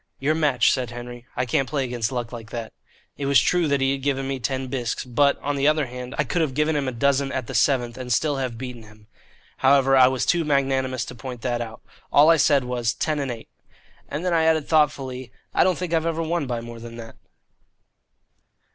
[0.19, 2.73] "Your match," said Henry; "I can't play against luck like that."
[3.17, 6.15] It was true that he had given me ten bisques, but, on the other hand,
[6.17, 9.05] I could have given him a dozen at the seventh and still have beaten him.
[9.57, 11.81] However, I was too magnanimous to point that out.
[12.11, 13.49] All I said was, "Ten and eight."
[14.09, 17.15] And then I added thoughtfully, "I don't think I've ever won by more than that."